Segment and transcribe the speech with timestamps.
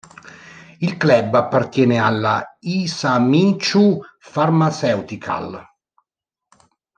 [0.79, 3.99] Il club appartiene alla Hisamitsu
[4.31, 5.63] Pharmaceutical.